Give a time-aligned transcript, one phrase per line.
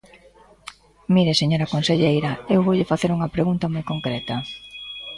[1.13, 4.35] Mire, señora conselleira, eu voulle facer unha pregunta moi concreta.